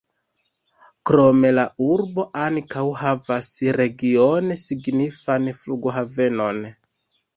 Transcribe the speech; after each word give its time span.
Krome 1.09 1.51
la 1.57 1.65
urbo 1.95 2.25
ankaŭ 2.45 2.85
havas 3.01 3.51
regione 3.81 4.57
signifan 4.63 5.49
flughavenon. 5.63 6.65